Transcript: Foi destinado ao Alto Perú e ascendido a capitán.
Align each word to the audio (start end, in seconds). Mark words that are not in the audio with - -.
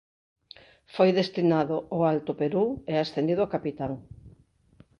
Foi 0.95 1.09
destinado 1.19 1.75
ao 1.93 1.99
Alto 2.13 2.31
Perú 2.41 2.65
e 2.91 2.93
ascendido 2.97 3.41
a 3.43 3.51
capitán. 3.55 3.93